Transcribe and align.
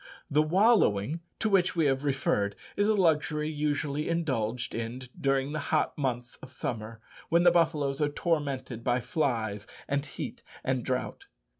The 0.31 0.41
wallowing, 0.41 1.19
to 1.37 1.47
which 1.47 1.75
we 1.75 1.85
have 1.85 2.03
referred, 2.03 2.55
is 2.75 2.87
a 2.87 2.95
luxury 2.95 3.47
usually 3.49 4.09
indulged 4.09 4.73
in 4.73 5.03
during 5.21 5.51
the 5.51 5.59
hot 5.69 5.95
months 5.95 6.37
of 6.37 6.51
summer, 6.51 6.99
when 7.29 7.43
the 7.43 7.51
buffaloes 7.51 8.01
are 8.01 8.09
tormented 8.09 8.83
by 8.83 8.99
flies, 8.99 9.67
and 9.87 10.03
heat, 10.03 10.41
and 10.63 10.83
drought. 10.83 11.25